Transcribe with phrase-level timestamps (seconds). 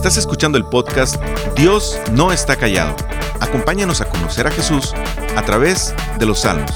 [0.00, 1.22] Estás escuchando el podcast
[1.54, 2.96] Dios no está callado.
[3.38, 4.94] Acompáñanos a conocer a Jesús
[5.36, 6.74] a través de los salmos.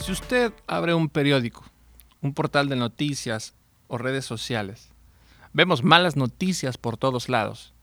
[0.00, 1.64] Si usted abre un periódico,
[2.20, 3.54] un portal de noticias
[3.86, 4.88] o redes sociales,
[5.52, 7.74] vemos malas noticias por todos lados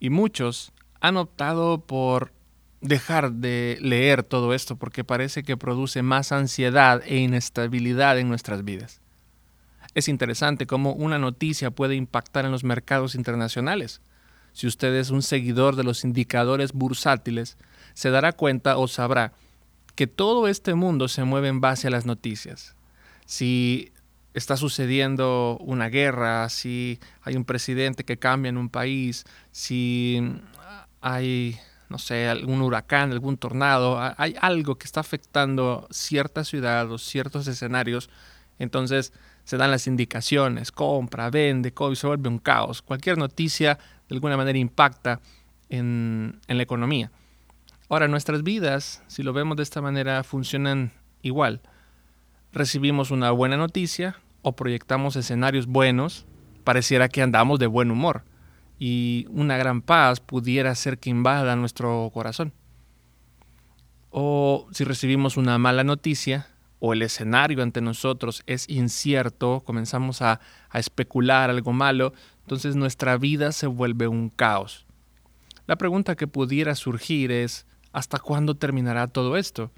[0.00, 0.72] y muchos
[1.02, 2.32] han optado por
[2.80, 8.64] dejar de leer todo esto porque parece que produce más ansiedad e inestabilidad en nuestras
[8.64, 9.01] vidas.
[9.94, 14.00] Es interesante cómo una noticia puede impactar en los mercados internacionales.
[14.52, 17.56] Si usted es un seguidor de los indicadores bursátiles,
[17.94, 19.32] se dará cuenta o sabrá
[19.94, 22.74] que todo este mundo se mueve en base a las noticias.
[23.26, 23.92] Si
[24.34, 30.22] está sucediendo una guerra, si hay un presidente que cambia en un país, si
[31.00, 31.58] hay
[31.92, 37.46] no sé, algún huracán, algún tornado, hay algo que está afectando cierta ciudad o ciertos
[37.46, 38.08] escenarios,
[38.58, 39.12] entonces
[39.44, 42.82] se dan las indicaciones, compra, vende, y se vuelve un caos.
[42.82, 45.20] Cualquier noticia de alguna manera impacta
[45.68, 47.10] en, en la economía.
[47.88, 51.60] Ahora, nuestras vidas, si lo vemos de esta manera, funcionan igual.
[52.52, 56.26] Recibimos una buena noticia o proyectamos escenarios buenos,
[56.64, 58.24] pareciera que andamos de buen humor
[58.78, 62.52] y una gran paz pudiera ser que invada nuestro corazón.
[64.10, 66.48] O si recibimos una mala noticia
[66.84, 70.40] o el escenario ante nosotros es incierto, comenzamos a,
[70.74, 74.84] especular algo malo, entonces nuestra vida se vuelve un caos.
[75.68, 79.70] La pregunta que pudiera surgir es, ¿hasta cuándo terminará todo esto?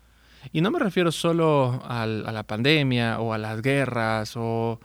[0.51, 4.81] Y no me refiero solo a la pandemia o a las guerras o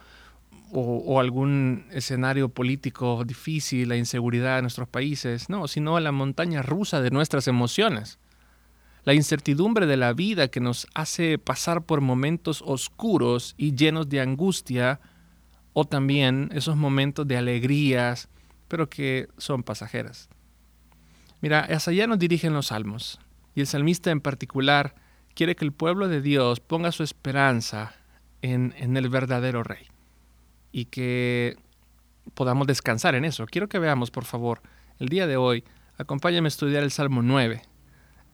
[0.71, 6.61] o, algún escenario político difícil, la inseguridad de nuestros países, no, sino a la montaña
[6.61, 8.19] rusa de nuestras emociones.
[9.03, 14.21] La incertidumbre de la vida que nos hace pasar por momentos oscuros y llenos de
[14.21, 14.99] angustia,
[15.73, 18.27] o también esos momentos de alegrías,
[18.67, 20.29] pero que son pasajeras.
[21.41, 23.19] Mira, hacia allá nos dirigen los salmos,
[23.55, 24.95] y el salmista en particular
[25.33, 27.95] quiere que el pueblo de Dios ponga su esperanza
[28.41, 29.87] en, en el verdadero rey
[30.71, 31.57] y que
[32.33, 33.45] podamos descansar en eso.
[33.45, 34.61] Quiero que veamos, por favor,
[34.99, 35.63] el día de hoy,
[35.97, 37.68] acompáñame a estudiar el Salmo 9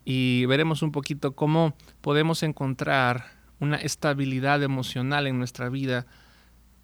[0.06, 6.06] y veremos un poquito cómo podemos encontrar una estabilidad emocional en nuestra vida,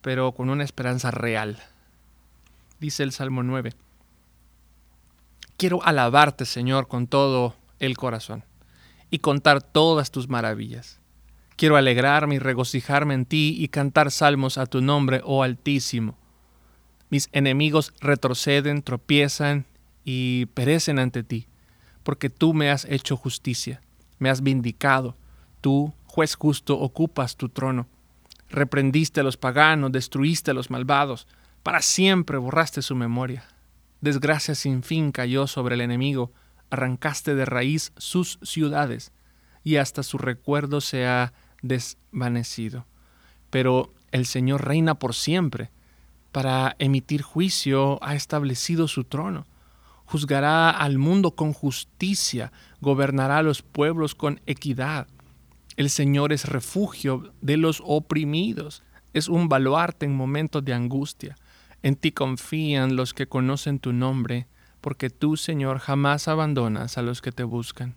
[0.02, 1.59] pero con una esperanza real.
[2.80, 3.74] Dice el Salmo 9.
[5.56, 8.44] Quiero alabarte, Señor, con todo el corazón
[9.12, 11.00] y contar todas tus maravillas.
[11.58, 16.18] Quiero alegrarme y regocijarme en ti y cantar salmos a tu nombre, oh Altísimo.
[17.12, 19.68] Mis enemigos retroceden, tropiezan
[20.03, 21.46] y perecen ante ti,
[22.04, 23.82] porque tú me has hecho justicia,
[24.20, 25.16] me has vindicado,
[25.62, 27.88] tú, juez justo, ocupas tu trono.
[28.50, 31.28] Reprendiste a los paganos, destruiste a los malvados,
[31.64, 33.46] para siempre borraste su memoria.
[34.02, 36.32] Desgracia sin fin cayó sobre el enemigo,
[36.70, 39.12] arrancaste de raíz sus ciudades,
[39.64, 42.86] y hasta su recuerdo se ha desvanecido.
[43.52, 45.70] Pero el Señor reina por siempre.
[46.32, 49.46] Para emitir juicio ha establecido su trono.
[50.12, 52.52] Juzgará al mundo con justicia,
[52.82, 55.08] gobernará a los pueblos con equidad.
[55.78, 58.84] El Señor es refugio de los oprimidos,
[59.14, 61.38] es un baluarte en momentos de angustia.
[61.82, 64.48] En ti confían los que conocen tu nombre,
[64.82, 67.96] porque tú, Señor, jamás abandonas a los que te buscan.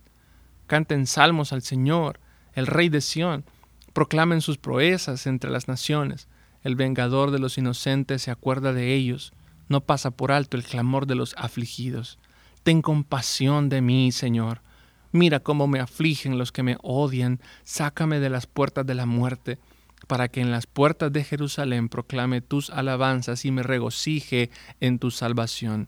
[0.67, 2.21] Canten salmos al Señor,
[2.53, 3.43] el Rey de Sión,
[3.91, 6.29] proclamen sus proezas entre las naciones.
[6.63, 9.33] El vengador de los inocentes se acuerda de ellos,
[9.67, 12.19] no pasa por alto el clamor de los afligidos.
[12.63, 14.61] Ten compasión de mí, Señor.
[15.11, 19.59] Mira cómo me afligen los que me odian, sácame de las puertas de la muerte,
[20.07, 24.49] para que en las puertas de Jerusalén proclame tus alabanzas y me regocije
[24.81, 25.87] en tu salvación.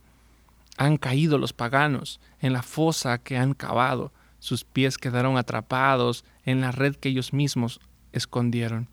[0.78, 6.62] Han caído los paganos en la fosa que han cavado, sus pies quedaron atrapados en
[6.62, 7.80] la red que ellos mismos
[8.12, 8.88] escondieron.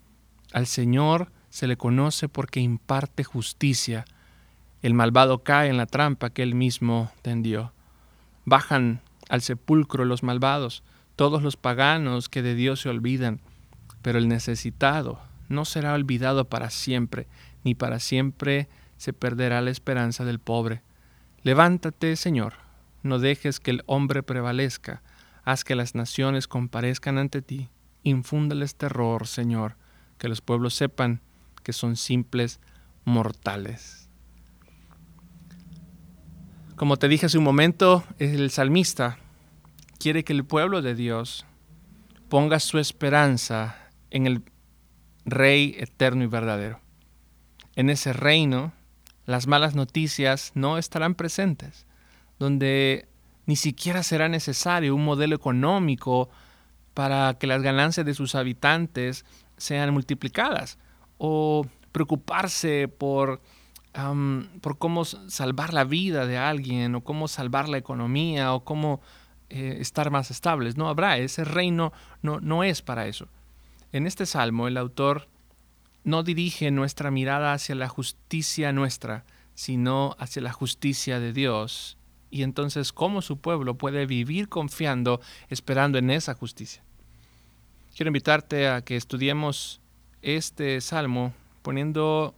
[0.52, 4.04] Al Señor se le conoce porque imparte justicia.
[4.84, 7.72] El malvado cae en la trampa que él mismo tendió.
[8.44, 9.00] Bajan
[9.30, 10.82] al sepulcro los malvados,
[11.16, 13.40] todos los paganos que de Dios se olvidan,
[14.02, 17.26] pero el necesitado no será olvidado para siempre,
[17.62, 20.82] ni para siempre se perderá la esperanza del pobre.
[21.44, 22.52] Levántate, Señor,
[23.02, 25.00] no dejes que el hombre prevalezca,
[25.44, 27.70] haz que las naciones comparezcan ante ti
[28.02, 29.76] infúndales terror, Señor,
[30.18, 31.22] que los pueblos sepan
[31.62, 32.60] que son simples
[33.06, 34.03] mortales.
[36.84, 39.16] Como te dije hace un momento, el salmista
[39.98, 41.46] quiere que el pueblo de Dios
[42.28, 44.42] ponga su esperanza en el
[45.24, 46.80] Rey eterno y verdadero.
[47.74, 48.74] En ese reino,
[49.24, 51.86] las malas noticias no estarán presentes,
[52.38, 53.08] donde
[53.46, 56.28] ni siquiera será necesario un modelo económico
[56.92, 59.24] para que las ganancias de sus habitantes
[59.56, 60.78] sean multiplicadas
[61.16, 63.40] o preocuparse por,
[64.60, 69.00] por cómo salvar la vida de alguien o cómo salvar la economía o cómo
[69.50, 70.76] eh, estar más estables.
[70.76, 73.28] No habrá, ese reino no, no es para eso.
[73.92, 75.28] En este salmo el autor
[76.02, 79.24] no dirige nuestra mirada hacia la justicia nuestra,
[79.54, 81.96] sino hacia la justicia de Dios.
[82.30, 86.82] Y entonces, ¿cómo su pueblo puede vivir confiando, esperando en esa justicia?
[87.96, 89.80] Quiero invitarte a que estudiemos
[90.20, 91.32] este salmo
[91.62, 92.34] poniendo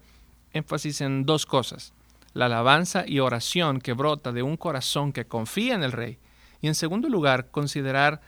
[0.52, 1.92] énfasis en dos cosas.
[2.32, 6.18] La alabanza y oración que brota de un corazón que confía en el rey.
[6.60, 8.20] Y en segundo lugar, considerar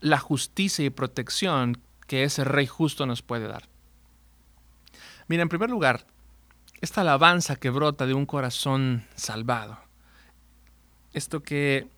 [0.00, 3.68] la justicia y protección que ese rey justo nos puede dar.
[5.28, 6.06] Mira, en primer lugar,
[6.80, 9.78] esta alabanza que brota de un corazón salvado.
[11.12, 11.88] Esto que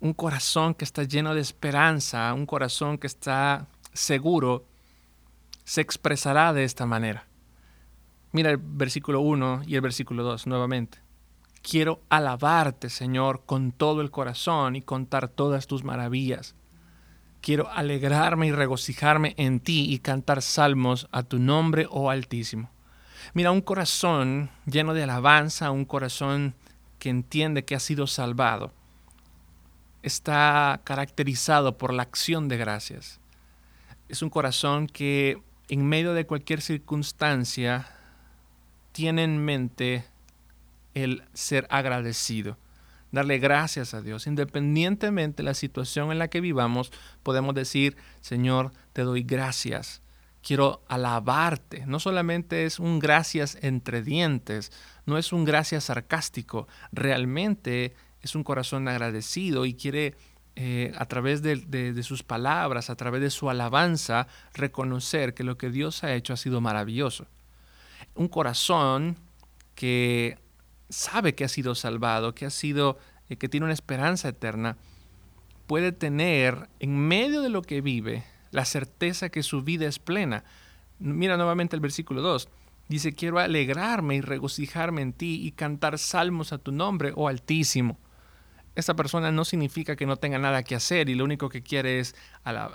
[0.00, 4.64] un corazón que está lleno de esperanza, un corazón que está seguro,
[5.64, 7.27] se expresará de esta manera.
[8.32, 10.98] Mira el versículo 1 y el versículo 2 nuevamente.
[11.62, 16.54] Quiero alabarte, Señor, con todo el corazón y contar todas tus maravillas.
[17.40, 22.70] Quiero alegrarme y regocijarme en ti y cantar salmos a tu nombre, oh Altísimo.
[23.34, 26.54] Mira, un corazón lleno de alabanza, un corazón
[26.98, 28.72] que entiende que ha sido salvado,
[30.02, 33.20] está caracterizado por la acción de gracias.
[34.08, 37.86] Es un corazón que en medio de cualquier circunstancia
[38.98, 40.04] tiene en mente
[40.92, 42.58] el ser agradecido
[43.12, 44.26] darle gracias a Dios.
[44.26, 46.90] Independientemente de la situación en la que vivamos,
[47.22, 50.02] podemos decir, Señor, te doy gracias.
[50.42, 51.86] Quiero alabarte.
[51.86, 54.72] No solamente es un gracias entre dientes,
[55.06, 60.16] no es un gracias sarcástico, realmente es un corazón agradecido y quiere
[60.56, 65.56] eh, a través de, de, sus palabras, a través de su alabanza, reconocer que lo
[65.56, 67.28] que Dios ha hecho ha sido maravilloso.
[68.18, 69.16] Un corazón
[69.76, 70.38] que
[70.88, 72.98] sabe que ha sido salvado, que ha sido,
[73.28, 74.76] eh, que tiene una esperanza eterna,
[75.68, 80.42] puede tener en medio de lo que vive la certeza que su vida es plena.
[80.98, 82.48] Mira nuevamente el versículo 2.
[82.88, 87.98] Dice, quiero alegrarme y regocijarme en ti y cantar salmos a tu nombre, oh Altísimo.
[88.74, 92.00] Esta persona no significa que no tenga nada que hacer y lo único que quiere
[92.00, 92.16] es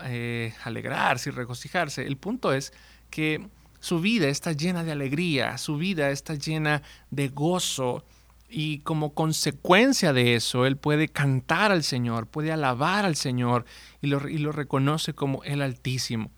[0.06, 2.06] eh, alegrarse y regocijarse.
[2.06, 2.74] El punto es
[3.10, 3.50] que
[3.84, 8.06] su vida está llena de alegría, su vida está llena de gozo
[8.48, 13.66] y como consecuencia de eso, él puede cantar al Señor, puede alabar al Señor
[14.02, 16.32] y lo, y lo reconoce como el Altísimo.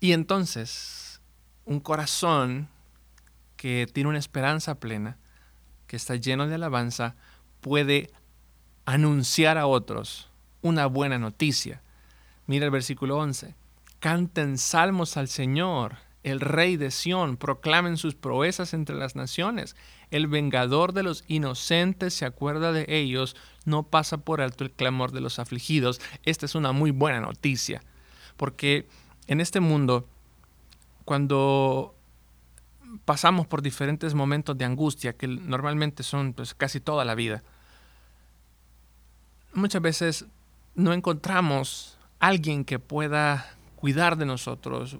[0.00, 1.20] Y entonces,
[1.66, 2.70] un corazón
[3.58, 5.18] que tiene una esperanza plena,
[5.86, 7.16] que está lleno de alabanza,
[7.60, 8.10] puede
[8.86, 10.30] anunciar a otros
[10.62, 11.82] una buena noticia.
[12.46, 13.62] Mira el versículo 11
[14.04, 19.76] canten salmos al Señor, el Rey de Sión, proclamen sus proezas entre las naciones.
[20.10, 23.34] El vengador de los inocentes se acuerda de ellos,
[23.64, 26.02] no pasa por alto el clamor de los afligidos.
[26.22, 27.80] Esta es una muy buena noticia,
[28.36, 28.86] porque
[29.26, 30.06] en este mundo,
[31.06, 31.94] cuando
[33.06, 37.42] pasamos por diferentes momentos de angustia, que normalmente son pues, casi toda la vida,
[39.54, 40.26] muchas veces
[40.74, 44.96] no encontramos alguien que pueda cuidar de nosotros,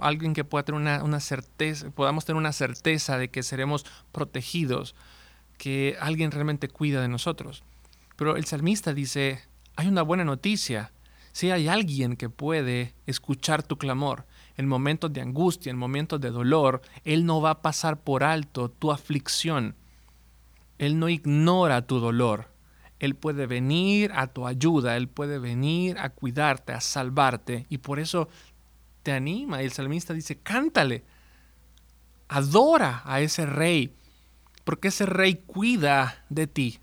[0.00, 4.94] alguien que pueda tener una, certeza, podamos tener una certeza de que seremos protegidos,
[5.56, 7.64] que alguien realmente cuida de nosotros.
[8.14, 9.40] Pero el salmista dice,
[9.74, 10.92] hay una buena noticia,
[11.32, 14.24] si hay alguien que puede escuchar tu clamor
[14.56, 18.68] en momentos de angustia, en momentos de dolor, Él no va a pasar por alto
[18.68, 19.74] tu aflicción.
[20.78, 22.52] Él no ignora tu dolor.
[22.98, 27.66] Él puede venir a tu ayuda, Él puede venir a cuidarte, a salvarte.
[27.68, 28.28] Y por eso
[29.02, 29.62] te anima.
[29.62, 31.04] Y el salmista dice, cántale,
[32.28, 33.94] adora a ese rey,
[34.64, 36.80] porque ese rey cuida de ti.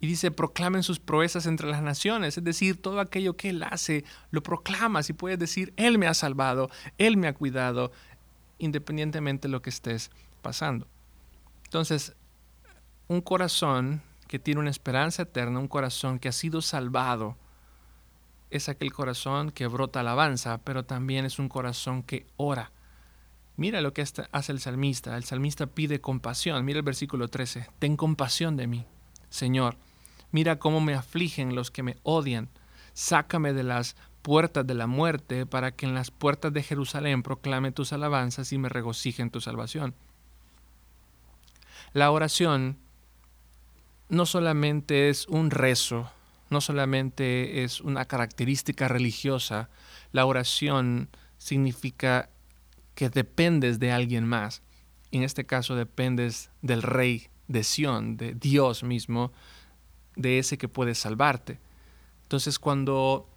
[0.00, 4.04] Y dice, proclamen sus proezas entre las naciones, es decir, todo aquello que Él hace,
[4.30, 7.90] lo proclamas y puedes decir, Él me ha salvado, Él me ha cuidado,
[8.58, 10.10] independientemente de lo que estés
[10.42, 10.86] pasando.
[11.64, 12.14] Entonces,
[13.08, 17.36] un corazón que tiene una esperanza eterna, un corazón que ha sido salvado,
[18.50, 22.70] es aquel corazón que brota alabanza, pero también es un corazón que ora.
[23.56, 25.16] Mira lo que hace el salmista.
[25.16, 26.64] El salmista pide compasión.
[26.64, 27.68] Mira el versículo 13.
[27.78, 28.86] Ten compasión de mí,
[29.28, 29.76] Señor.
[30.30, 32.48] Mira cómo me afligen los que me odian.
[32.92, 37.72] Sácame de las puertas de la muerte, para que en las puertas de Jerusalén proclame
[37.72, 39.94] tus alabanzas y me regocije en tu salvación.
[41.92, 42.78] La oración
[44.08, 46.10] no solamente es un rezo,
[46.50, 49.68] no solamente es una característica religiosa,
[50.12, 51.08] la oración
[51.38, 52.28] significa
[52.94, 54.62] que dependes de alguien más.
[55.10, 59.32] En este caso dependes del rey de Sión, de Dios mismo,
[60.16, 61.58] de ese que puede salvarte.
[62.22, 63.28] Entonces cuando,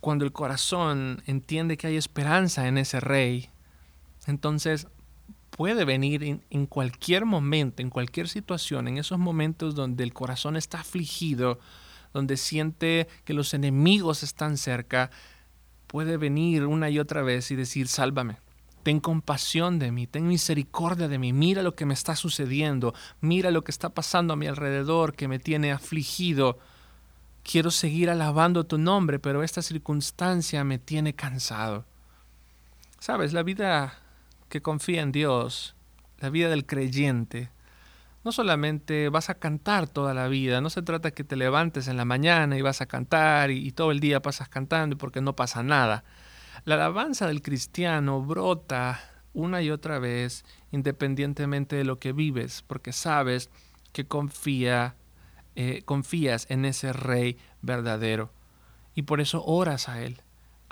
[0.00, 3.48] cuando el corazón entiende que hay esperanza en ese rey,
[4.26, 4.86] entonces
[5.56, 10.80] puede venir en, cualquier momento, en cualquier situación, en esos momentos donde el corazón está
[10.80, 11.60] afligido,
[12.14, 15.10] donde siente que los enemigos están cerca,
[15.86, 18.38] puede venir una y otra vez y decir, sálvame,
[18.82, 23.50] ten compasión de mí, ten misericordia de mí, mira lo que me está sucediendo, mira
[23.50, 26.58] lo que está pasando a mi alrededor que me tiene afligido.
[27.42, 31.84] Quiero seguir alabando tu nombre, pero esta circunstancia me tiene cansado.
[33.00, 34.01] Sabes, la vida
[34.52, 35.74] que confía en Dios,
[36.18, 37.48] la vida del creyente,
[38.22, 41.96] no solamente vas a cantar toda la vida, no se trata que te levantes en
[41.96, 45.62] la mañana y vas a cantar y, todo el día pasas cantando porque no pasa
[45.62, 46.04] nada.
[46.66, 49.00] La alabanza del cristiano brota
[49.32, 53.48] una y otra vez independientemente de lo que vives, porque sabes
[53.94, 54.96] que confía,
[55.56, 58.30] eh, confías en ese rey verdadero.
[58.94, 60.20] Y por eso oras a Él.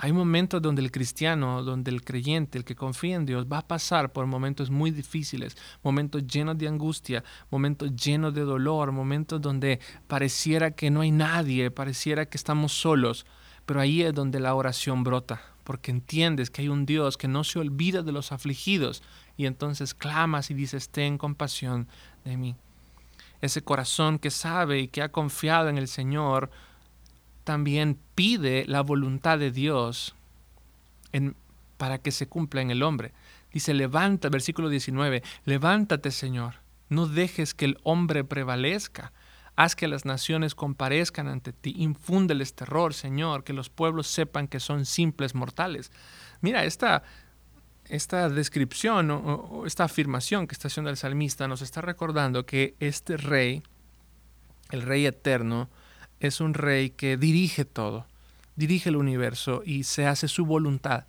[0.03, 3.69] Hay momentos donde el cristiano, donde el creyente, el que confía en Dios, va a
[3.69, 9.79] pasar por momentos muy difíciles, momentos llenos de angustia, momentos llenos de dolor, momentos donde
[10.07, 13.27] pareciera que no hay nadie, pareciera que estamos solos.
[13.67, 17.45] Pero ahí es donde la oración brota, porque entiendes que hay un Dios que no
[17.45, 19.03] se olvida de los afligidos
[19.37, 21.89] y entonces clamas y dices, ten compasión
[22.25, 22.57] de mí.
[23.43, 26.51] Ese corazón que sabe y que ha confiado en el Señor
[27.51, 30.15] también pide la voluntad de Dios
[31.79, 33.13] para que se cumpla en el hombre.
[33.53, 36.55] Dice, levanta, versículo 19, levántate Señor,
[36.91, 39.13] no dejes que el hombre prevalezca.
[39.57, 41.75] Haz que las naciones comparezcan ante ti.
[41.77, 45.91] Infúndeles terror, Señor, que los pueblos sepan que son simples mortales.
[46.43, 47.03] Mira, esta,
[47.89, 53.17] esta descripción o, esta afirmación que está haciendo el salmista nos está recordando que este
[53.17, 53.65] rey,
[54.71, 55.69] el rey eterno,
[56.21, 58.07] es un rey que dirige todo,
[58.57, 61.05] dirige el universo y se hace su voluntad.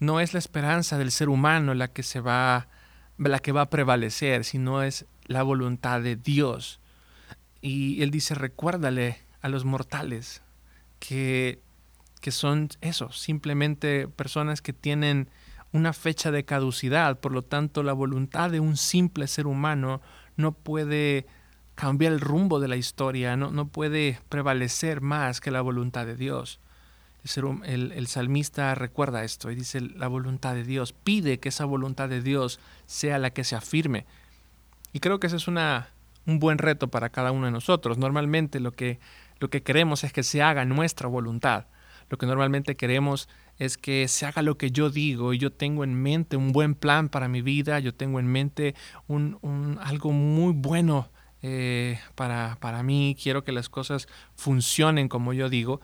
[0.00, 2.68] No es la esperanza del ser humano la que se va
[3.18, 6.80] la que va a prevalecer, sino es la voluntad de Dios.
[7.60, 10.42] Y él dice, recuérdale a los mortales
[10.98, 11.60] que,
[12.20, 15.28] que son eso, simplemente personas que tienen
[15.72, 20.00] una fecha de caducidad, por lo tanto la voluntad de un simple ser humano
[20.36, 21.26] no puede
[21.74, 26.16] cambiar el rumbo de la historia, no, no puede prevalecer más que la voluntad de
[26.16, 26.60] Dios.
[27.64, 32.10] El, el, salmista recuerda esto y dice, la voluntad de Dios, pide que esa voluntad
[32.10, 34.04] de Dios sea la que se afirme.
[34.92, 35.88] Y creo que esa es una,
[36.26, 37.96] un buen reto para cada uno de nosotros.
[37.96, 39.00] Normalmente lo que,
[39.40, 41.66] lo que queremos es que se haga nuestra voluntad.
[42.10, 45.82] Lo que normalmente queremos es que se haga lo que yo digo y yo tengo
[45.82, 48.74] en mente un buen plan para mi vida, yo tengo en mente
[49.06, 51.08] un, un, algo muy bueno
[51.46, 55.82] eh, para, para mí, quiero que las cosas funcionen como yo digo.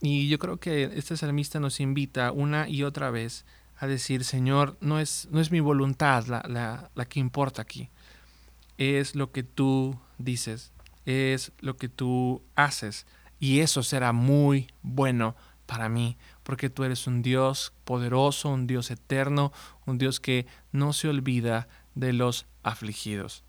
[0.00, 3.46] Y yo creo que este salmista nos invita una y otra vez
[3.78, 7.90] a decir, Señor, no es, no es mi voluntad la, la, la que importa aquí
[8.78, 10.72] es lo que tú dices,
[11.06, 13.06] es lo que tú haces.
[13.38, 15.36] Y eso será muy bueno
[15.66, 19.52] para mí, porque tú eres un Dios poderoso, un Dios eterno,
[19.86, 23.44] un Dios que no se olvida de los afligidos.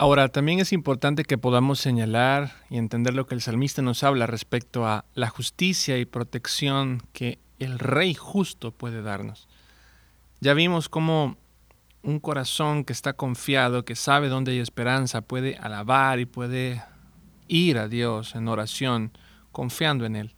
[0.00, 4.26] Ahora, también es importante que podamos señalar y entender lo que el salmista nos habla
[4.26, 9.46] respecto a la justicia y protección que el Rey justo puede darnos.
[10.40, 11.36] Ya vimos cómo
[12.02, 16.82] un corazón que está confiado, que sabe dónde hay esperanza, puede alabar y puede
[17.46, 19.12] ir a Dios en oración,
[19.52, 20.34] confiando en Él.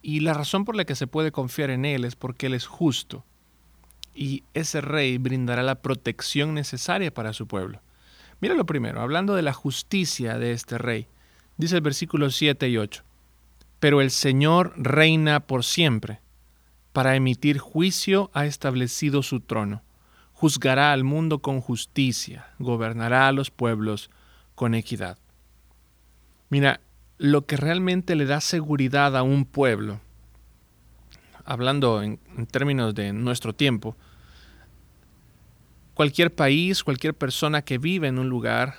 [0.00, 2.64] Y la razón por la que se puede confiar en Él es porque Él es
[2.64, 3.26] justo.
[4.14, 7.83] Y ese rey brindará la protección necesaria para su pueblo.
[8.44, 11.06] Mira lo primero, hablando de la justicia de este rey.
[11.56, 13.02] Dice el versículo 7 y 8.
[13.80, 16.20] Pero el Señor reina por siempre.
[16.92, 19.82] Para emitir juicio ha establecido su trono
[20.34, 24.10] juzgará al mundo con justicia, gobernará a los pueblos
[24.54, 25.16] con equidad.
[26.50, 26.80] Mira,
[27.16, 30.00] lo que realmente le da seguridad a un pueblo,
[31.46, 32.18] hablando en,
[32.50, 33.96] términos de nuestro tiempo,
[35.94, 38.76] cualquier país, cualquier persona que vive en un lugar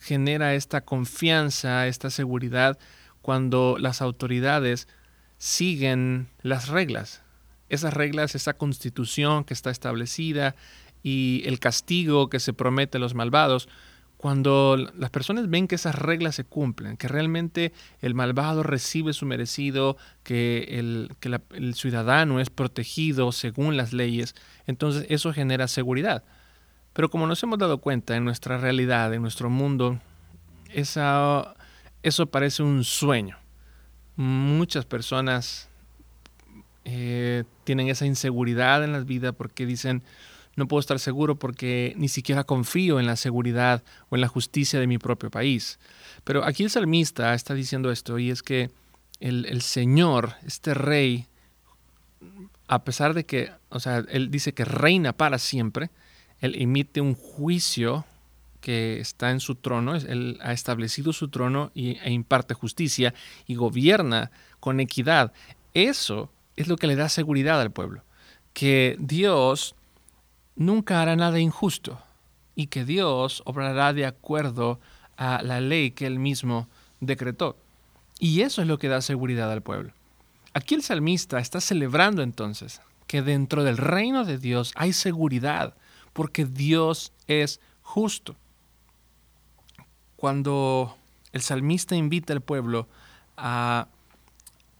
[0.00, 2.78] genera esta confianza, esta seguridad
[3.22, 4.88] cuando las autoridades
[5.38, 7.22] siguen las reglas.
[7.68, 10.54] Esas reglas, esa constitución que está establecida
[11.02, 13.68] y el castigo que se promete a los malvados,
[14.24, 19.26] cuando las personas ven que esas reglas se cumplen, que realmente el malvado recibe su
[19.26, 24.34] merecido, que, el, ciudadano es protegido según las leyes,
[24.66, 26.24] entonces eso genera seguridad.
[26.94, 30.00] Pero como nos hemos dado cuenta en nuestra realidad, en nuestro mundo,
[30.72, 31.54] esa,
[32.02, 33.36] eso parece un sueño.
[34.16, 35.68] Muchas personas
[36.86, 40.02] eh, tienen esa inseguridad en la vida porque dicen,
[40.56, 44.80] no puedo estar seguro porque ni siquiera confío en la seguridad o en la justicia
[44.80, 45.78] de mi propio país.
[46.24, 48.70] Pero aquí el salmista está diciendo esto y es que
[49.20, 51.26] el, el Señor, este rey,
[52.68, 55.90] a pesar de que, o sea, él dice que reina para siempre,
[56.40, 58.04] él emite un juicio
[58.64, 63.12] que está en su trono, Él ha establecido su trono e imparte justicia
[63.46, 65.34] y gobierna con equidad.
[65.74, 68.04] Eso es lo que le da seguridad al pueblo,
[68.54, 69.74] que Dios
[70.56, 72.00] nunca hará nada injusto
[72.54, 74.80] y que Dios obrará de acuerdo
[75.16, 76.68] a la ley que Él mismo
[77.00, 77.56] decretó.
[78.18, 79.92] Y eso es lo que da seguridad al pueblo.
[80.52, 85.74] Aquí el salmista está celebrando entonces que dentro del reino de Dios hay seguridad,
[86.12, 88.36] porque Dios es justo
[90.24, 90.96] cuando
[91.32, 92.88] el salmista invita al pueblo
[93.36, 93.88] a,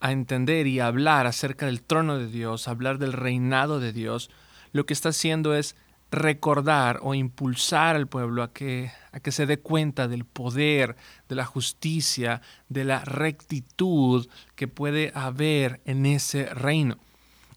[0.00, 4.30] entender y a hablar acerca del trono de Dios, hablar del reinado de Dios,
[4.74, 5.76] lo que está haciendo es
[6.10, 10.96] recordar o impulsar al pueblo a que, a que se dé cuenta del poder,
[11.28, 16.98] de la justicia, de la rectitud que puede haber en ese reino.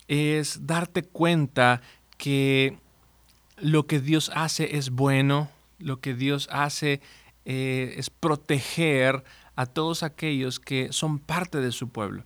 [0.07, 1.81] Es darte cuenta
[2.17, 2.77] que
[3.57, 7.01] lo que Dios hace es bueno, lo que Dios hace
[7.45, 9.23] eh, es proteger
[9.55, 12.25] a todos aquellos que son parte de su pueblo.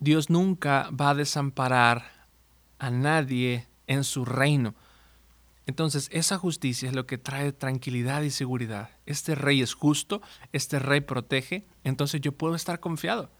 [0.00, 2.18] Dios nunca va a desamparar
[2.80, 4.74] a nadie en su reino.
[5.66, 8.90] Entonces, esa justicia es lo que trae tranquilidad y seguridad.
[9.04, 10.22] Este rey es justo,
[10.52, 13.30] este rey protege, entonces yo puedo estar confiado.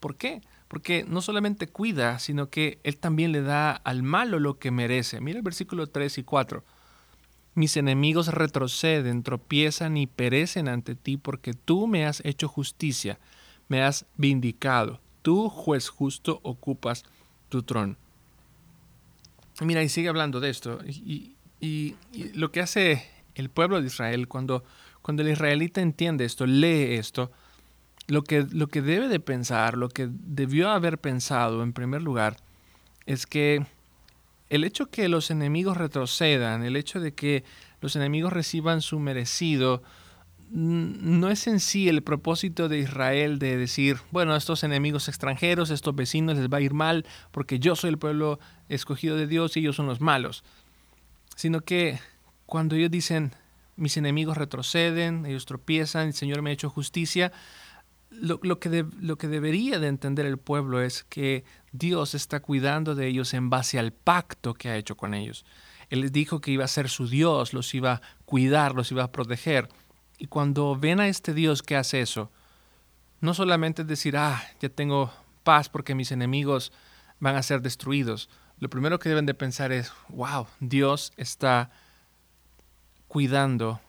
[0.00, 0.40] ¿Por qué?
[0.66, 5.20] Porque no solamente cuida, sino que él también le da al malo lo que merece.
[5.20, 6.64] Mira el versículo 3 y 4.
[7.54, 13.20] Mis enemigos retroceden, tropiezan y perecen ante ti porque tú me has hecho justicia,
[13.68, 15.00] me has vindicado.
[15.22, 17.04] Tú, juez justo, ocupas
[17.48, 17.96] tu trono.
[19.60, 20.78] Mira, y sigue hablando de esto.
[20.86, 21.36] Y,
[22.34, 24.64] lo que hace el pueblo de Israel cuando,
[25.02, 27.30] cuando el israelita entiende esto, lee esto,
[28.08, 32.38] lo que, lo que debe de pensar, lo que debió haber pensado en primer lugar,
[33.04, 33.66] es que
[34.48, 37.44] el hecho que los enemigos retrocedan, el hecho de que
[37.80, 39.82] los enemigos reciban su merecido,
[40.50, 45.94] no es en sí el propósito de Israel de decir, bueno, estos enemigos extranjeros, estos
[45.94, 49.60] vecinos les va a ir mal porque yo soy el pueblo escogido de Dios y
[49.60, 50.42] ellos son los malos.
[51.36, 52.00] Sino que
[52.46, 53.32] cuando ellos dicen,
[53.76, 57.30] mis enemigos retroceden, ellos tropiezan, el Señor me ha hecho justicia,
[58.10, 63.06] lo, que lo que debería de entender el pueblo es que Dios está cuidando de
[63.06, 65.44] ellos en base al pacto que ha hecho con ellos.
[65.90, 69.04] Él les dijo que iba a ser su Dios, los iba a cuidar, los iba
[69.04, 69.68] a proteger.
[70.20, 72.30] Y cuando ven a este Dios que hace eso,
[73.22, 75.10] no solamente es decir, ah, ya tengo
[75.44, 76.72] paz porque mis enemigos
[77.20, 78.28] van a ser destruidos.
[78.58, 81.70] Lo primero que deben de pensar es, wow, Dios está
[83.08, 83.80] cuidando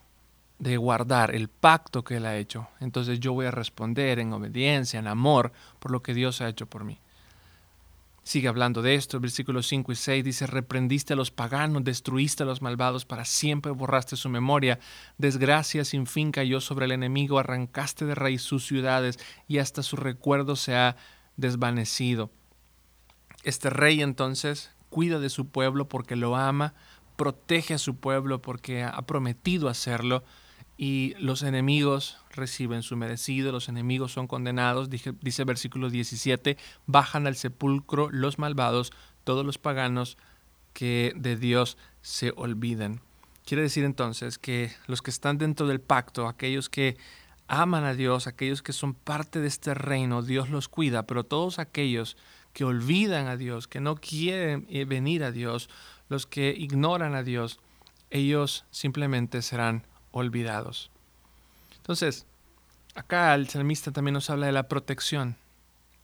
[0.58, 2.70] de guardar el pacto que Él ha hecho.
[2.80, 6.66] Entonces yo voy a responder en obediencia, en amor, por lo que Dios ha hecho
[6.66, 6.98] por mí.
[8.24, 12.46] Sigue hablando de esto, versículos 5 y 6 dice, reprendiste a los paganos, destruiste a
[12.46, 14.80] los malvados, para siempre borraste su memoria,
[15.18, 19.96] desgracia sin fin cayó sobre el enemigo, arrancaste de raíz sus ciudades y hasta su
[19.96, 20.98] recuerdo se ha
[21.36, 22.30] desvanecido.
[23.44, 26.76] Este rey entonces cuida de su pueblo porque lo ama,
[27.16, 30.24] protege a su pueblo porque ha prometido hacerlo
[30.82, 37.28] y los enemigos reciben su merecido, los enemigos son condenados, dice, dice versículo 17, bajan
[37.28, 38.92] al sepulcro los malvados,
[39.24, 40.18] todos los paganos
[40.74, 43.00] que de Dios se olvidan.
[43.46, 46.98] Quiere decir entonces que los que están dentro del pacto, aquellos que
[47.48, 51.60] aman a Dios, aquellos que son parte de este reino, Dios los cuida, pero todos
[51.60, 52.18] aquellos
[52.54, 55.70] que olvidan a Dios, que no quieren eh, venir a Dios,
[56.10, 57.60] los que ignoran a Dios,
[58.10, 60.92] ellos simplemente serán olvidados.
[61.78, 62.26] Entonces,
[62.96, 65.36] acá el salmista también nos habla de la protección.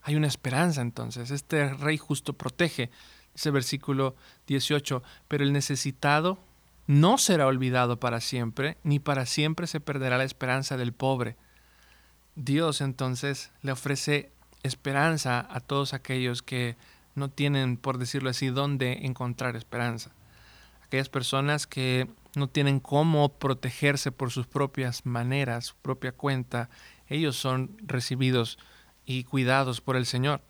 [0.02, 1.30] Hay una esperanza entonces.
[1.30, 2.90] Este rey justo protege,
[3.34, 4.16] ese versículo
[4.46, 6.38] 18, pero el necesitado
[6.86, 11.36] no será olvidado para siempre, ni para siempre se perderá la esperanza del pobre.
[12.34, 16.76] Dios entonces le ofrece esperanza a todos aquellos que
[17.14, 20.10] no tienen, por decirlo así, dónde encontrar esperanza.
[20.84, 26.70] Aquellas personas que no tienen cómo protegerse por sus propias maneras, su propia cuenta,
[27.08, 28.58] ellos son recibidos
[29.04, 30.42] y cuidados por el Señor.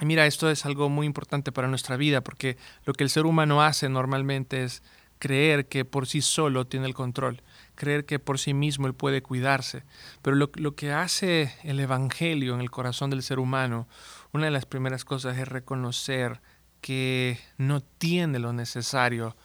[0.00, 3.26] Y mira, esto es algo muy importante para nuestra vida, porque lo que el ser
[3.26, 4.82] humano hace normalmente es
[5.18, 7.42] creer que por sí solo tiene el control,
[7.74, 9.82] creer que por sí mismo él puede cuidarse.
[10.22, 13.88] Pero lo, lo, que hace el Evangelio en el corazón del ser humano,
[14.32, 16.40] una de las primeras cosas es reconocer
[16.80, 19.36] que no tiene lo necesario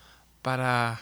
[0.43, 0.99] para,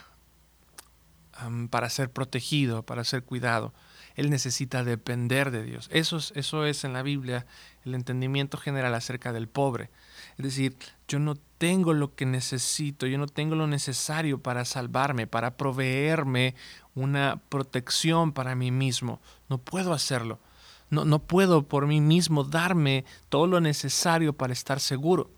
[1.69, 3.73] para ser protegido, para ser cuidado.
[4.15, 5.89] Él necesita depender de Dios.
[5.91, 7.45] Eso es, eso es en la Biblia
[7.85, 9.89] el entendimiento general acerca del pobre.
[10.37, 10.75] Es decir,
[11.07, 16.55] yo no tengo lo que necesito, yo no tengo lo necesario para salvarme, para proveerme
[16.95, 19.21] una protección para mí mismo.
[19.49, 20.39] No puedo hacerlo.
[20.89, 25.29] No, no puedo por mí mismo darme todo lo necesario para estar seguro.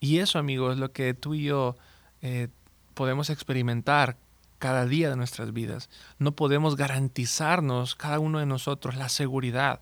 [0.00, 1.76] Y eso, amigos, es lo que tú y yo
[2.22, 2.48] eh,
[2.94, 4.16] podemos experimentar
[4.60, 5.88] cada día de nuestras vidas.
[6.18, 9.80] No podemos garantizarnos, cada uno de nosotros, la seguridad.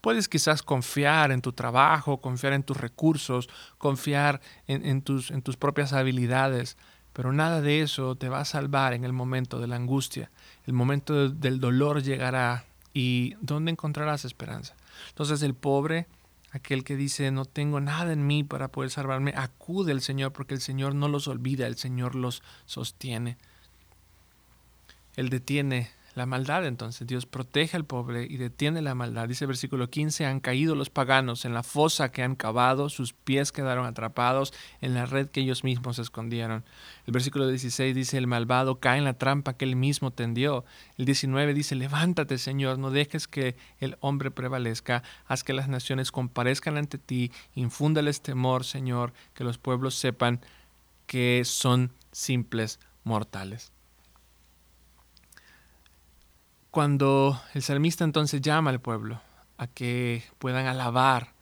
[0.00, 5.58] Puedes quizás confiar en tu trabajo, confiar en tus recursos, confiar en, tus, en tus
[5.58, 6.78] propias habilidades,
[7.12, 10.30] pero nada de eso te va a salvar en el momento de la angustia.
[10.64, 12.64] El momento del dolor llegará
[12.94, 14.74] y ¿dónde encontrarás esperanza?
[15.08, 16.06] Entonces el pobre,
[16.52, 20.54] aquel que dice no tengo nada en mí para poder salvarme, acude al Señor porque
[20.54, 23.36] el Señor no los olvida, el Señor los sostiene.
[25.16, 27.06] Él detiene la maldad entonces.
[27.06, 29.28] Dios protege al pobre y detiene la maldad.
[29.28, 33.12] Dice el versículo 15, han caído los paganos en la fosa que han cavado, sus
[33.12, 36.64] pies quedaron atrapados en la red que ellos mismos escondieron.
[37.06, 40.64] El versículo 16 dice, el malvado cae en la trampa que él mismo tendió.
[40.96, 46.12] El 19 dice, levántate Señor, no dejes que el hombre prevalezca, haz que las naciones
[46.12, 50.40] comparezcan ante ti, infúndales temor Señor, que los pueblos sepan
[51.06, 53.72] que son simples mortales.
[56.70, 59.20] Cuando el salmista entonces llama al pueblo
[59.58, 61.34] a que puedan alabar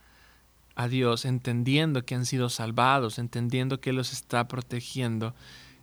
[0.74, 5.34] a Dios, entendiendo que han sido salvados, entendiendo que Él los está protegiendo,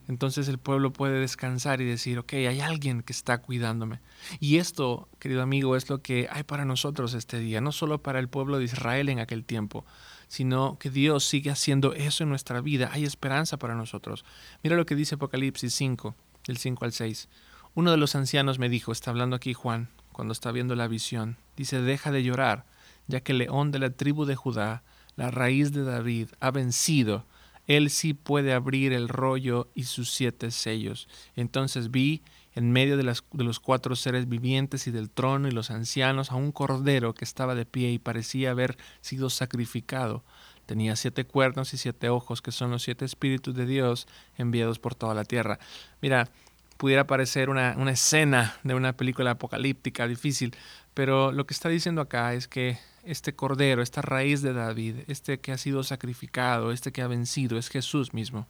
[0.08, 4.00] entonces el pueblo puede descansar y decir, ok, hay alguien que está cuidándome.
[4.40, 8.18] Y esto, querido amigo, es lo que hay para nosotros este día, no solo para
[8.18, 9.84] el pueblo de Israel en aquel tiempo,
[10.26, 12.90] sino que Dios sigue haciendo eso en nuestra vida.
[12.92, 14.24] Hay esperanza para nosotros.
[14.62, 16.14] Mira lo que dice Apocalipsis 5,
[16.46, 17.28] del 5 al 6.
[17.76, 21.36] Uno de los ancianos me dijo, está hablando aquí Juan, cuando está viendo la visión,
[21.58, 22.64] dice, deja de llorar,
[23.06, 24.82] ya que el león de la tribu de Judá,
[25.14, 27.26] la raíz de David, ha vencido.
[27.66, 31.06] Él sí puede abrir el rollo y sus siete sellos.
[31.34, 32.22] Entonces vi
[32.54, 36.32] en medio de, las, de, los cuatro seres vivientes y del trono y los ancianos
[36.32, 40.24] a un cordero que estaba de pie y parecía haber sido sacrificado.
[40.64, 44.08] Tenía siete cuernos y siete ojos, que son los siete espíritus de Dios
[44.38, 45.58] enviados por toda la tierra.
[46.00, 46.30] Mira,
[46.76, 50.54] pudiera parecer una, una, escena de una película apocalíptica difícil,
[50.94, 55.38] pero lo que está diciendo acá es que este cordero, esta raíz de David, este
[55.38, 58.46] que ha sido sacrificado, este que ha vencido, es Jesús mismo.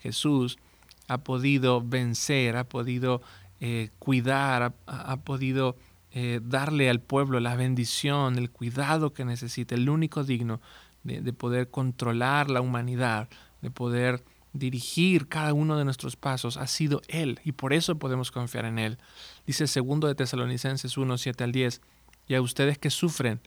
[0.00, 0.58] Jesús
[1.08, 3.20] ha podido vencer, ha podido
[3.60, 5.76] eh, cuidar, ha, podido
[6.12, 10.60] eh, darle al pueblo la bendición, el cuidado que necesita, el único digno
[11.02, 13.28] de, de poder controlar la humanidad,
[13.60, 14.22] de poder
[14.56, 18.78] dirigir cada uno de nuestros pasos ha sido Él y por eso podemos confiar en
[18.78, 18.98] Él.
[19.46, 21.80] Dice segundo de Tesalonicenses 1, 7 al 10,
[22.28, 23.40] y a ustedes que sufren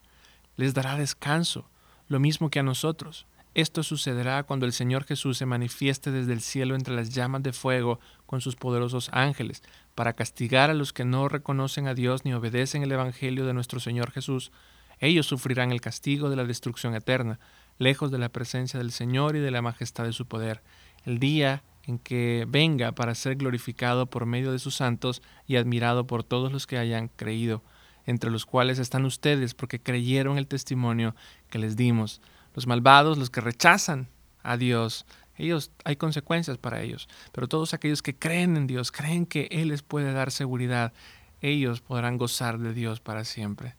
[0.56, 1.70] les dará descanso,
[2.08, 3.28] lo mismo que a nosotros.
[3.56, 7.54] Esto sucederá cuando el Señor Jesús se manifieste desde el cielo entre las llamas de
[7.54, 9.64] fuego con sus poderosos ángeles,
[9.96, 13.80] para castigar a los que no reconocen a Dios ni obedecen el Evangelio de nuestro
[13.80, 14.52] Señor Jesús.
[15.00, 17.40] Ellos sufrirán el castigo de la destrucción eterna,
[17.80, 20.62] lejos de la presencia del Señor y de la majestad de su poder
[21.06, 26.06] el día en que venga para ser glorificado por medio de sus santos y admirado
[26.06, 27.64] por todos los que hayan creído,
[28.06, 31.16] entre los cuales están ustedes porque creyeron el testimonio
[31.50, 32.22] que les dimos.
[32.54, 34.08] Los malvados, los que rechazan
[34.44, 35.06] a Dios,
[35.40, 39.70] ellos hay consecuencias para ellos, pero todos aquellos que creen en Dios, creen que Él
[39.70, 40.94] les puede dar seguridad,
[41.42, 43.76] ellos podrán gozar de Dios para siempre.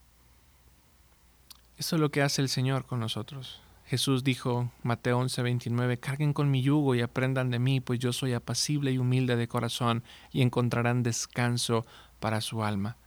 [1.77, 3.61] Eso es lo que hace el Señor con nosotros.
[3.91, 8.35] Jesús dijo, Mateo 11:29, carguen con mi yugo y aprendan de mí, pues yo soy
[8.35, 11.85] apacible y humilde de corazón, y encontrarán descanso
[12.21, 12.99] para su alma.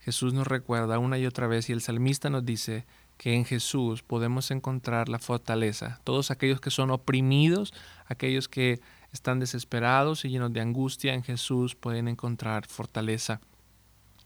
[0.00, 2.86] Jesús nos recuerda una y otra vez, y el salmista nos dice
[3.18, 6.00] que en Jesús podemos encontrar la fortaleza.
[6.02, 7.72] Todos aquellos que son oprimidos,
[8.06, 8.80] aquellos que
[9.12, 13.40] están desesperados y llenos de angustia, en Jesús pueden encontrar fortaleza.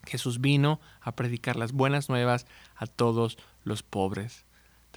[0.06, 4.46] Jesús vino a predicar las buenas nuevas a todos los pobres.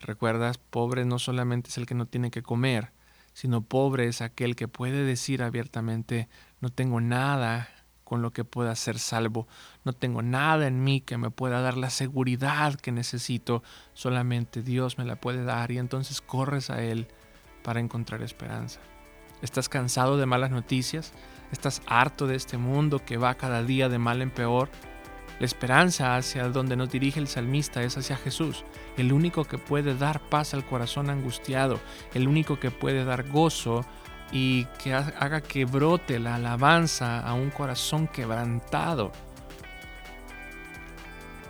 [0.04, 0.58] ¿Te recuerdas?
[0.58, 2.92] Pobre no solamente es el que no tiene que comer,
[3.32, 6.28] sino pobre es aquel que puede decir abiertamente,
[6.60, 7.70] no tengo nada
[8.04, 9.48] con lo que pueda ser salvo,
[9.86, 13.64] no tengo nada en mí que me pueda dar la seguridad que necesito,
[13.94, 17.08] solamente Dios me la puede dar y entonces corres a Él
[17.64, 18.82] para encontrar esperanza.
[19.42, 21.14] ¿Estás cansado de malas noticias?
[21.54, 24.70] ¿Estás harto de este mundo que va cada día de mal en peor?
[25.40, 28.64] La esperanza hacia donde nos dirige el salmista es hacia Jesús,
[28.98, 31.80] el único que puede dar paz al corazón angustiado,
[32.14, 33.86] el único que puede dar gozo
[34.32, 39.12] y que haga que brote la alabanza a un corazón quebrantado.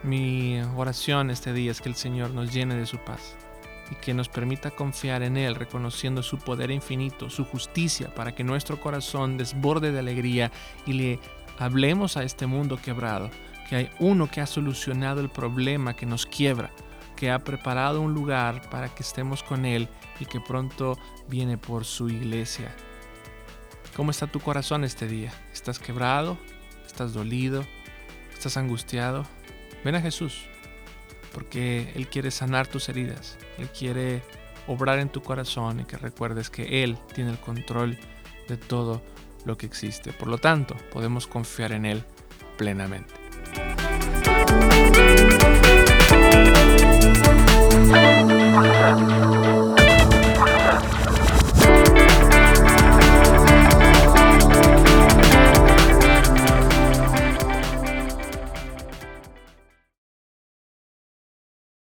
[0.01, 3.37] Mi oración este día es que el Señor nos llene de su paz
[3.91, 8.43] y que nos permita confiar en Él, reconociendo su poder infinito, su justicia, para que
[8.43, 10.51] nuestro corazón desborde de alegría
[10.85, 11.19] y le
[11.59, 13.29] hablemos a este mundo quebrado
[13.75, 16.71] hay uno que ha solucionado el problema que nos quiebra,
[17.15, 19.87] que ha preparado un lugar para que estemos con Él
[20.19, 22.75] y que pronto viene por su iglesia.
[23.95, 25.31] ¿Cómo está tu corazón este día?
[25.51, 26.37] ¿Estás quebrado?
[26.85, 27.65] ¿Estás dolido?
[28.33, 29.25] ¿Estás angustiado?
[29.83, 30.45] Ven a Jesús,
[31.31, 33.37] porque Él quiere sanar tus heridas.
[33.57, 34.23] Él quiere
[34.67, 37.97] obrar en tu corazón y que recuerdes que Él tiene el control
[38.47, 39.01] de todo
[39.45, 40.13] lo que existe.
[40.13, 42.03] Por lo tanto, podemos confiar en Él
[42.57, 43.22] plenamente.
[47.93, 49.32] Thank you.